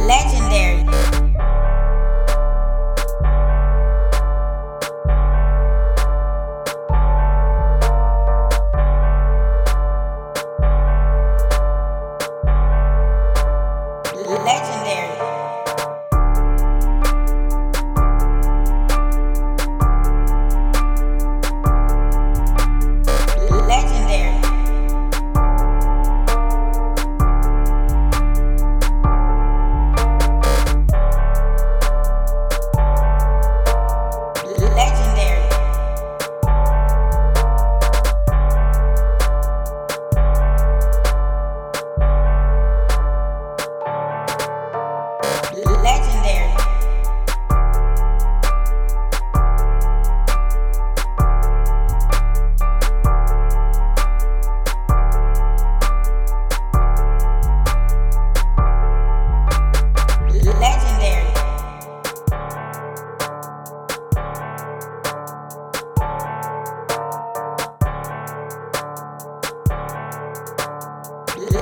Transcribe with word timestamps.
Legendary. 0.00 1.23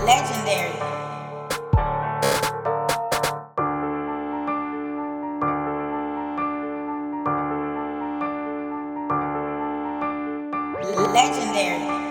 Legendary. 0.05 0.72
Legendary. 11.12 12.02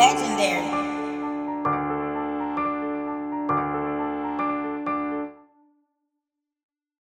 Legendary. 0.00 0.89